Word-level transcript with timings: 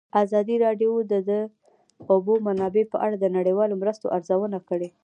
ازادي 0.23 0.55
راډیو 0.65 0.91
د 1.11 1.13
د 1.29 1.31
اوبو 2.11 2.33
منابع 2.47 2.83
په 2.93 2.97
اړه 3.05 3.15
د 3.19 3.25
نړیوالو 3.37 3.79
مرستو 3.81 4.05
ارزونه 4.17 4.59
کړې. 4.69 4.89